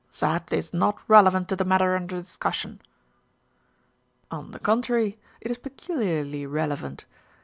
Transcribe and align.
"That 0.19 0.51
is 0.51 0.73
not 0.73 1.07
relevant 1.07 1.47
to 1.49 1.55
the 1.55 1.63
matter 1.63 1.95
under 1.95 2.17
discus 2.17 2.55
sion." 2.55 2.81
"On 4.31 4.49
the 4.49 4.57
contrary, 4.57 5.19
it 5.41 5.51
is 5.51 5.59
peculiarly 5.59 6.47
relevant. 6.47 7.05